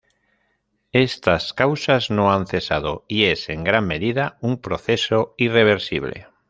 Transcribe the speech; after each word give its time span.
Estas 0.93 1.53
causas 1.53 2.09
no 2.09 2.33
han 2.33 2.47
cesado 2.47 3.05
y 3.07 3.25
es 3.25 3.49
en 3.49 3.63
gran 3.63 3.85
medida 3.85 4.39
un 4.41 4.59
proceso 4.59 5.35
irreversible. 5.37 6.27